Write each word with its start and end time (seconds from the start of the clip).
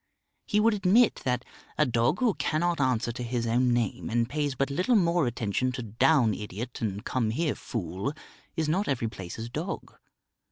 He 0.47 0.59
would 0.59 0.73
admit 0.73 1.17
that 1.25 1.45
a 1.77 1.85
dog 1.85 2.21
who 2.21 2.33
cannot 2.33 2.81
answer 2.81 3.11
to 3.11 3.21
his 3.21 3.45
own 3.45 3.71
name 3.71 4.09
and 4.09 4.27
pays 4.27 4.55
but 4.55 4.71
little 4.71 4.95
more 4.95 5.27
attention 5.27 5.71
to 5.73 5.83
"Down, 5.83 6.33
idiot," 6.33 6.81
and 6.81 7.05
"Come 7.05 7.29
here, 7.29 7.53
fool," 7.53 8.11
is 8.55 8.67
not 8.67 8.87
every 8.87 9.07
place's 9.09 9.47
dog. 9.47 9.93